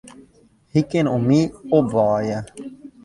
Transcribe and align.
Hy 0.71 0.81
kin 0.89 1.07
om 1.15 1.21
my 1.29 1.39
opwaaie. 1.77 2.37